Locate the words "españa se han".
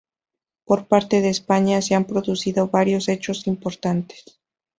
1.29-2.05